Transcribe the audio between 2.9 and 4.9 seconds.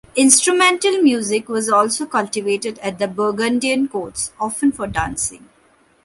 the Burgundian courts, often for